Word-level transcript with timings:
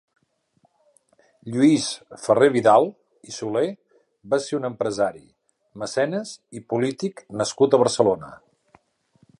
Lluís 1.55 1.89
Ferrer-Vidal 2.21 2.89
i 3.31 3.35
Soler 3.35 3.67
va 4.35 4.41
ser 4.47 4.59
un 4.61 4.67
empresari, 4.71 5.23
mecenes 5.85 6.35
i 6.61 6.67
polític 6.73 7.25
nascut 7.43 7.77
a 7.79 7.85
Barcelona. 7.85 8.35